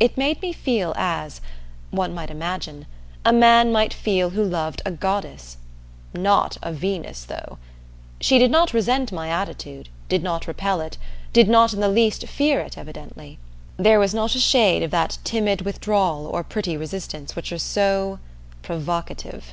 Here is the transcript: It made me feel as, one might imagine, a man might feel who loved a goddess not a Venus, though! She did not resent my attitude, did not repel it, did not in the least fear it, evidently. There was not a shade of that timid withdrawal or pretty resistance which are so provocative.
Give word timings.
It 0.00 0.16
made 0.16 0.40
me 0.40 0.54
feel 0.54 0.94
as, 0.96 1.42
one 1.90 2.14
might 2.14 2.30
imagine, 2.30 2.86
a 3.22 3.34
man 3.34 3.70
might 3.70 3.92
feel 3.92 4.30
who 4.30 4.42
loved 4.42 4.80
a 4.86 4.90
goddess 4.90 5.58
not 6.14 6.56
a 6.62 6.72
Venus, 6.72 7.22
though! 7.26 7.58
She 8.18 8.38
did 8.38 8.50
not 8.50 8.72
resent 8.72 9.12
my 9.12 9.28
attitude, 9.28 9.90
did 10.08 10.22
not 10.22 10.46
repel 10.46 10.80
it, 10.80 10.96
did 11.34 11.50
not 11.50 11.74
in 11.74 11.80
the 11.80 11.88
least 11.90 12.26
fear 12.28 12.60
it, 12.60 12.78
evidently. 12.78 13.38
There 13.76 14.00
was 14.00 14.14
not 14.14 14.34
a 14.34 14.38
shade 14.40 14.82
of 14.82 14.90
that 14.92 15.18
timid 15.22 15.60
withdrawal 15.66 16.24
or 16.26 16.42
pretty 16.42 16.78
resistance 16.78 17.36
which 17.36 17.52
are 17.52 17.58
so 17.58 18.20
provocative. 18.62 19.52